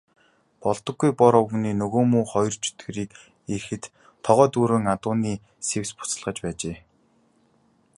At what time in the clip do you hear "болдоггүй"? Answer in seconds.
0.67-1.11